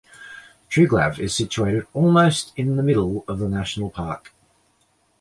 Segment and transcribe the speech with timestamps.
[0.71, 4.33] Triglav is situated almost in the middle of the national park.